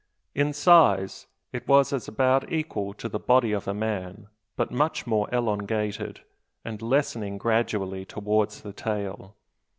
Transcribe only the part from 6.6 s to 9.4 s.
and lessening gradually towards the tail.